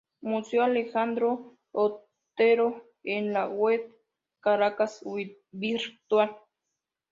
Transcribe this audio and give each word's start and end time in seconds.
Museo 0.23 0.63
Alejandro 0.63 1.59
Otero 1.73 2.87
en 3.03 3.33
la 3.33 3.47
web 3.47 3.95
Caracas 4.41 5.03
Virtual 5.51 6.37